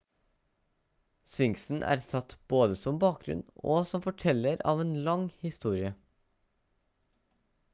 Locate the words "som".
2.83-2.97, 3.91-4.05